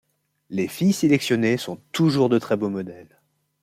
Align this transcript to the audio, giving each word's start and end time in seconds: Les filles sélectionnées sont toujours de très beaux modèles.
Les 0.49 0.67
filles 0.67 0.93
sélectionnées 0.93 1.57
sont 1.57 1.79
toujours 1.91 2.27
de 2.27 2.39
très 2.39 2.57
beaux 2.57 2.71
modèles. 2.71 3.19